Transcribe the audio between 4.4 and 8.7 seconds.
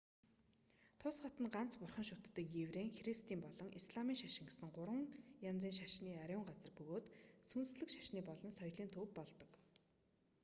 гэсэн гурван янзын шашны ариун газар бөгөөд сүнслэг шашны болон